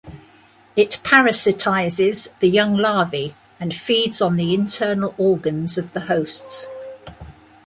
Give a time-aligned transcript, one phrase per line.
[0.75, 6.65] It parasitizes the young larvae and feeds on the internal organs of the hosts.